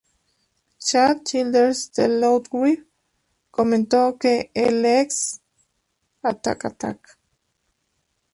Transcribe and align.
Chad 0.85 1.17
Childers 1.27 1.91
de 1.93 2.07
"Loudwire" 2.07 2.87
comentó 3.51 4.17
que 4.17 4.49
"el 4.55 4.83
ex-Attack 4.83 6.65
Attack! 6.65 7.19